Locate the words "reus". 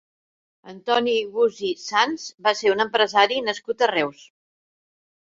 3.93-4.25